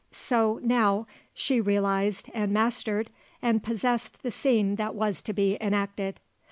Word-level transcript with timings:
So, 0.11 0.59
now, 0.63 1.05
she 1.31 1.61
realized 1.61 2.31
and 2.33 2.51
mastered 2.51 3.11
and 3.39 3.61
possessed 3.63 4.23
the 4.23 4.31
scene 4.31 4.73
that 4.77 4.95
was 4.95 5.21
to 5.21 5.31
be 5.31 5.59
enacted. 5.61 6.19